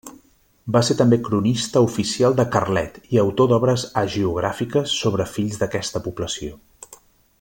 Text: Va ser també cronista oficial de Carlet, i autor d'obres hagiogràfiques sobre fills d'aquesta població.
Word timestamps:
Va 0.75 0.79
ser 0.87 0.95
també 1.01 1.19
cronista 1.27 1.83
oficial 1.89 2.37
de 2.39 2.45
Carlet, 2.55 2.97
i 3.17 3.21
autor 3.25 3.51
d'obres 3.53 3.85
hagiogràfiques 4.03 4.97
sobre 5.03 5.29
fills 5.35 5.61
d'aquesta 5.63 6.03
població. 6.09 6.59